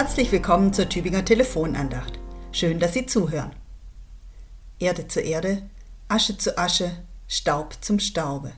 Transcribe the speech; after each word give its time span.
Herzlich 0.00 0.32
willkommen 0.32 0.72
zur 0.72 0.88
Tübinger 0.88 1.26
Telefonandacht. 1.26 2.18
Schön, 2.52 2.78
dass 2.78 2.94
Sie 2.94 3.04
zuhören. 3.04 3.50
Erde 4.78 5.08
zu 5.08 5.20
Erde, 5.20 5.60
Asche 6.08 6.38
zu 6.38 6.56
Asche, 6.56 6.90
Staub 7.28 7.74
zum 7.82 7.98
Staube. 7.98 8.52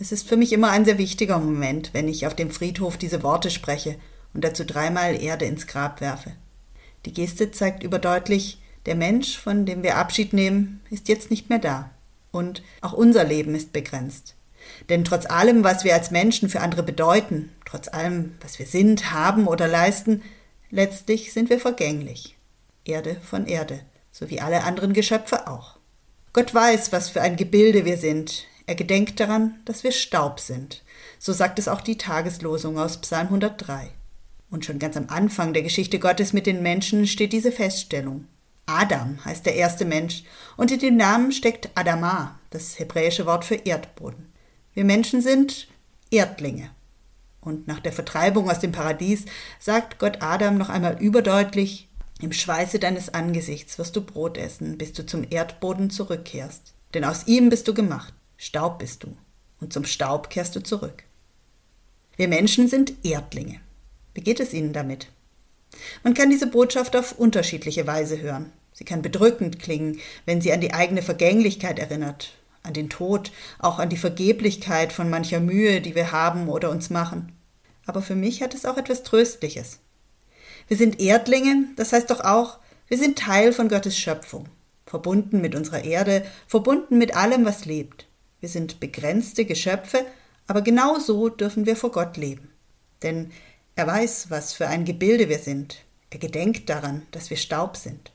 Es 0.00 0.10
ist 0.10 0.26
für 0.26 0.38
mich 0.38 0.54
immer 0.54 0.70
ein 0.70 0.86
sehr 0.86 0.96
wichtiger 0.96 1.38
Moment, 1.38 1.92
wenn 1.92 2.08
ich 2.08 2.26
auf 2.26 2.34
dem 2.34 2.50
Friedhof 2.50 2.96
diese 2.96 3.22
Worte 3.22 3.50
spreche 3.50 3.96
und 4.32 4.42
dazu 4.42 4.64
dreimal 4.64 5.22
Erde 5.22 5.44
ins 5.44 5.66
Grab 5.66 6.00
werfe. 6.00 6.32
Die 7.04 7.12
Geste 7.12 7.50
zeigt 7.50 7.82
überdeutlich, 7.82 8.58
der 8.86 8.94
Mensch, 8.94 9.36
von 9.36 9.66
dem 9.66 9.82
wir 9.82 9.98
Abschied 9.98 10.32
nehmen, 10.32 10.80
ist 10.88 11.08
jetzt 11.08 11.30
nicht 11.30 11.50
mehr 11.50 11.58
da. 11.58 11.90
Und 12.30 12.62
auch 12.80 12.94
unser 12.94 13.24
Leben 13.24 13.54
ist 13.54 13.74
begrenzt. 13.74 14.34
Denn 14.88 15.04
trotz 15.04 15.26
allem, 15.26 15.64
was 15.64 15.84
wir 15.84 15.94
als 15.94 16.10
Menschen 16.10 16.48
für 16.48 16.60
andere 16.60 16.82
bedeuten, 16.82 17.50
trotz 17.64 17.88
allem, 17.88 18.36
was 18.40 18.58
wir 18.58 18.66
sind, 18.66 19.12
haben 19.12 19.46
oder 19.46 19.68
leisten, 19.68 20.22
letztlich 20.70 21.32
sind 21.32 21.50
wir 21.50 21.60
vergänglich. 21.60 22.36
Erde 22.84 23.16
von 23.22 23.46
Erde, 23.46 23.80
so 24.10 24.30
wie 24.30 24.40
alle 24.40 24.64
anderen 24.64 24.92
Geschöpfe 24.92 25.46
auch. 25.46 25.78
Gott 26.32 26.54
weiß, 26.54 26.92
was 26.92 27.10
für 27.10 27.20
ein 27.20 27.36
Gebilde 27.36 27.84
wir 27.84 27.96
sind. 27.96 28.46
Er 28.66 28.74
gedenkt 28.74 29.20
daran, 29.20 29.60
dass 29.64 29.84
wir 29.84 29.92
Staub 29.92 30.40
sind. 30.40 30.82
So 31.18 31.32
sagt 31.32 31.58
es 31.58 31.68
auch 31.68 31.80
die 31.80 31.98
Tageslosung 31.98 32.78
aus 32.78 33.00
Psalm 33.00 33.26
103. 33.28 33.90
Und 34.50 34.64
schon 34.64 34.78
ganz 34.78 34.96
am 34.96 35.08
Anfang 35.08 35.52
der 35.52 35.62
Geschichte 35.62 35.98
Gottes 35.98 36.32
mit 36.32 36.46
den 36.46 36.62
Menschen 36.62 37.06
steht 37.06 37.32
diese 37.32 37.52
Feststellung. 37.52 38.26
Adam 38.66 39.22
heißt 39.24 39.44
der 39.44 39.56
erste 39.56 39.84
Mensch 39.84 40.24
und 40.56 40.70
in 40.70 40.78
dem 40.78 40.96
Namen 40.96 41.32
steckt 41.32 41.70
Adama, 41.74 42.38
das 42.50 42.78
hebräische 42.78 43.26
Wort 43.26 43.44
für 43.44 43.56
Erdboden. 43.56 44.31
Wir 44.74 44.84
Menschen 44.84 45.20
sind 45.20 45.68
Erdlinge. 46.10 46.70
Und 47.40 47.66
nach 47.66 47.80
der 47.80 47.92
Vertreibung 47.92 48.48
aus 48.48 48.60
dem 48.60 48.72
Paradies 48.72 49.24
sagt 49.58 49.98
Gott 49.98 50.18
Adam 50.20 50.56
noch 50.56 50.68
einmal 50.68 51.00
überdeutlich, 51.02 51.88
im 52.20 52.32
Schweiße 52.32 52.78
deines 52.78 53.12
Angesichts 53.12 53.78
wirst 53.78 53.96
du 53.96 54.00
Brot 54.00 54.38
essen, 54.38 54.78
bis 54.78 54.92
du 54.92 55.04
zum 55.04 55.26
Erdboden 55.28 55.90
zurückkehrst. 55.90 56.72
Denn 56.94 57.04
aus 57.04 57.26
ihm 57.26 57.50
bist 57.50 57.66
du 57.66 57.74
gemacht, 57.74 58.14
Staub 58.36 58.78
bist 58.78 59.02
du, 59.02 59.16
und 59.60 59.72
zum 59.72 59.84
Staub 59.84 60.30
kehrst 60.30 60.54
du 60.54 60.62
zurück. 60.62 61.02
Wir 62.16 62.28
Menschen 62.28 62.68
sind 62.68 62.92
Erdlinge. 63.04 63.60
Wie 64.14 64.20
geht 64.20 64.38
es 64.38 64.52
Ihnen 64.52 64.72
damit? 64.72 65.08
Man 66.04 66.14
kann 66.14 66.30
diese 66.30 66.46
Botschaft 66.46 66.94
auf 66.94 67.18
unterschiedliche 67.18 67.86
Weise 67.86 68.20
hören. 68.20 68.52
Sie 68.72 68.84
kann 68.84 69.02
bedrückend 69.02 69.58
klingen, 69.58 69.98
wenn 70.24 70.40
sie 70.40 70.52
an 70.52 70.60
die 70.60 70.74
eigene 70.74 71.02
Vergänglichkeit 71.02 71.78
erinnert, 71.78 72.34
an 72.62 72.74
den 72.74 72.88
Tod, 72.88 73.32
auch 73.58 73.78
an 73.78 73.88
die 73.88 73.96
Vergeblichkeit 73.96 74.92
von 74.92 75.10
mancher 75.10 75.40
Mühe, 75.40 75.80
die 75.80 75.94
wir 75.94 76.12
haben 76.12 76.48
oder 76.48 76.70
uns 76.70 76.90
machen. 76.90 77.32
Aber 77.86 78.02
für 78.02 78.14
mich 78.14 78.42
hat 78.42 78.54
es 78.54 78.64
auch 78.64 78.76
etwas 78.76 79.02
Tröstliches. 79.02 79.80
Wir 80.68 80.76
sind 80.76 81.00
Erdlinge, 81.00 81.66
das 81.76 81.92
heißt 81.92 82.10
doch 82.10 82.20
auch, 82.20 82.58
wir 82.88 82.98
sind 82.98 83.18
Teil 83.18 83.52
von 83.52 83.68
Gottes 83.68 83.98
Schöpfung, 83.98 84.48
verbunden 84.86 85.40
mit 85.40 85.54
unserer 85.54 85.84
Erde, 85.84 86.24
verbunden 86.46 86.98
mit 86.98 87.16
allem, 87.16 87.44
was 87.44 87.64
lebt. 87.64 88.06
Wir 88.40 88.48
sind 88.48 88.80
begrenzte 88.80 89.44
Geschöpfe, 89.44 90.04
aber 90.46 90.62
genau 90.62 90.98
so 90.98 91.28
dürfen 91.28 91.66
wir 91.66 91.76
vor 91.76 91.92
Gott 91.92 92.16
leben. 92.16 92.50
Denn 93.02 93.30
er 93.74 93.86
weiß, 93.86 94.26
was 94.28 94.52
für 94.52 94.68
ein 94.68 94.84
Gebilde 94.84 95.28
wir 95.28 95.38
sind. 95.38 95.84
Er 96.10 96.18
gedenkt 96.18 96.68
daran, 96.68 97.06
dass 97.10 97.30
wir 97.30 97.36
Staub 97.36 97.76
sind. 97.76 98.12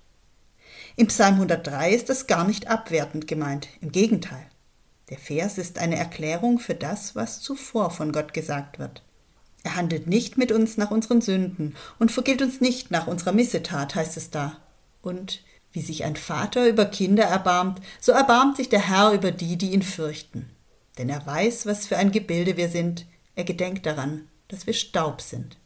Im 0.99 1.05
Psalm 1.05 1.35
103 1.35 1.91
ist 1.91 2.09
das 2.09 2.25
gar 2.25 2.43
nicht 2.43 2.69
abwertend 2.69 3.27
gemeint, 3.27 3.67
im 3.81 3.91
Gegenteil. 3.91 4.47
Der 5.11 5.19
Vers 5.19 5.59
ist 5.59 5.77
eine 5.77 5.95
Erklärung 5.95 6.57
für 6.57 6.73
das, 6.73 7.15
was 7.15 7.39
zuvor 7.39 7.91
von 7.91 8.11
Gott 8.11 8.33
gesagt 8.33 8.79
wird. 8.79 9.03
Er 9.61 9.75
handelt 9.75 10.07
nicht 10.07 10.39
mit 10.39 10.51
uns 10.51 10.75
nach 10.75 10.89
unseren 10.89 11.21
Sünden 11.21 11.75
und 11.99 12.11
vergilt 12.11 12.41
uns 12.41 12.61
nicht 12.61 12.89
nach 12.89 13.05
unserer 13.05 13.31
Missetat, 13.31 13.93
heißt 13.93 14.17
es 14.17 14.31
da. 14.31 14.57
Und 15.03 15.43
wie 15.71 15.83
sich 15.83 16.03
ein 16.03 16.15
Vater 16.15 16.67
über 16.67 16.85
Kinder 16.85 17.25
erbarmt, 17.25 17.79
so 18.01 18.11
erbarmt 18.11 18.57
sich 18.57 18.69
der 18.69 18.89
Herr 18.89 19.11
über 19.11 19.31
die, 19.31 19.55
die 19.55 19.73
ihn 19.73 19.83
fürchten. 19.83 20.49
Denn 20.97 21.09
er 21.09 21.23
weiß, 21.23 21.67
was 21.67 21.85
für 21.85 21.97
ein 21.97 22.11
Gebilde 22.11 22.57
wir 22.57 22.69
sind, 22.69 23.05
er 23.35 23.43
gedenkt 23.43 23.85
daran, 23.85 24.27
dass 24.47 24.65
wir 24.65 24.73
Staub 24.73 25.21
sind. 25.21 25.57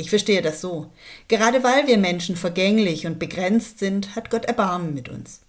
Ich 0.00 0.08
verstehe 0.08 0.40
das 0.40 0.62
so. 0.62 0.90
Gerade 1.28 1.62
weil 1.62 1.86
wir 1.86 1.98
Menschen 1.98 2.34
vergänglich 2.34 3.06
und 3.06 3.18
begrenzt 3.18 3.80
sind, 3.80 4.16
hat 4.16 4.30
Gott 4.30 4.46
Erbarmen 4.46 4.94
mit 4.94 5.10
uns. 5.10 5.42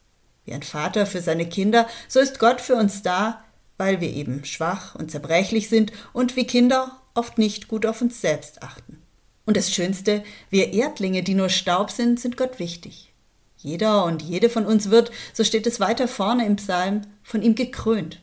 Wie 0.44 0.52
ein 0.52 0.62
Vater 0.62 1.06
für 1.06 1.22
seine 1.22 1.48
Kinder, 1.48 1.88
so 2.10 2.20
ist 2.20 2.38
Gott 2.38 2.60
für 2.60 2.76
uns 2.76 3.02
da, 3.02 3.46
weil 3.78 4.02
wir 4.02 4.10
eben 4.10 4.44
schwach 4.44 4.94
und 4.96 5.10
zerbrechlich 5.10 5.70
sind 5.70 5.94
und 6.12 6.36
wie 6.36 6.46
Kinder 6.46 7.00
oft 7.14 7.38
nicht 7.38 7.70
gut 7.70 7.86
auf 7.86 8.02
uns 8.02 8.20
selbst 8.20 8.62
achten. 8.62 9.02
Und 9.46 9.56
das 9.56 9.74
Schönste, 9.74 10.22
wir 10.50 10.74
Erdlinge, 10.74 11.24
die 11.24 11.36
nur 11.36 11.48
Staub 11.48 11.90
sind, 11.90 12.20
sind 12.20 12.36
Gott 12.36 12.60
wichtig. 12.60 13.14
Jeder 13.56 14.04
und 14.04 14.22
jede 14.22 14.50
von 14.50 14.66
uns 14.66 14.90
wird, 14.90 15.14
so 15.32 15.46
steht 15.46 15.66
es 15.66 15.80
weiter 15.80 16.10
vorne 16.10 16.46
im 16.46 16.58
Psalm, 16.58 17.04
von 17.24 17.42
ihm 17.42 17.56
gekrönt. 17.56 18.20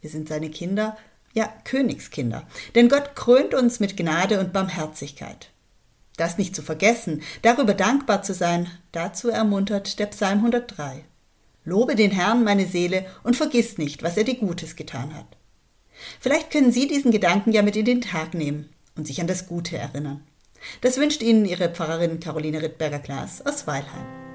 Wir 0.00 0.10
sind 0.10 0.28
seine 0.28 0.48
Kinder, 0.48 0.96
ja 1.34 1.52
Königskinder, 1.64 2.46
denn 2.76 2.88
Gott 2.88 3.16
krönt 3.16 3.52
uns 3.52 3.80
mit 3.80 3.96
Gnade 3.96 4.38
und 4.38 4.52
Barmherzigkeit. 4.52 5.50
Das 6.16 6.38
nicht 6.38 6.56
zu 6.56 6.62
vergessen, 6.62 7.22
darüber 7.42 7.74
dankbar 7.74 8.22
zu 8.22 8.32
sein, 8.32 8.68
dazu 8.92 9.28
ermuntert 9.28 9.98
der 9.98 10.06
Psalm 10.06 10.38
103. 10.38 11.04
Lobe 11.64 11.94
den 11.94 12.10
Herrn, 12.10 12.44
meine 12.44 12.66
Seele, 12.66 13.04
und 13.22 13.36
vergiss 13.36 13.76
nicht, 13.76 14.02
was 14.02 14.16
er 14.16 14.24
dir 14.24 14.36
Gutes 14.36 14.76
getan 14.76 15.14
hat. 15.14 15.26
Vielleicht 16.20 16.50
können 16.50 16.72
Sie 16.72 16.86
diesen 16.86 17.10
Gedanken 17.10 17.52
ja 17.52 17.62
mit 17.62 17.76
in 17.76 17.84
den 17.84 18.00
Tag 18.00 18.34
nehmen 18.34 18.68
und 18.96 19.06
sich 19.06 19.20
an 19.20 19.26
das 19.26 19.46
Gute 19.46 19.76
erinnern. 19.76 20.22
Das 20.80 20.96
wünscht 20.96 21.22
Ihnen 21.22 21.44
Ihre 21.44 21.68
Pfarrerin 21.68 22.20
Caroline 22.20 22.62
Rittberger-Klaas 22.62 23.44
aus 23.44 23.66
Weilheim. 23.66 24.25